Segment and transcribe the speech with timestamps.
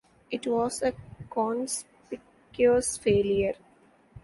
[0.31, 0.95] It was a
[1.29, 3.53] conspicuous failure.